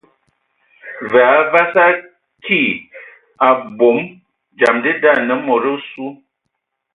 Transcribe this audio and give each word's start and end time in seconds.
Və 1.09 1.25
a 1.33 1.43
vas, 1.55 1.77
a 1.83 2.47
ki! 2.47 2.57
Abom 3.49 4.01
dzam 4.59 4.81
dəda 4.89 5.13
anə 5.21 5.37
e 5.39 5.45
mod 5.51 5.69
osu. 5.75 6.11